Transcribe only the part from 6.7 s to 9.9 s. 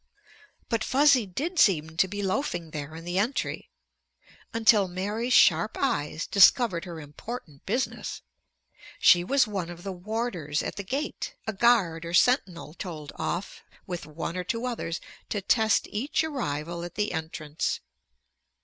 her important business. She was one of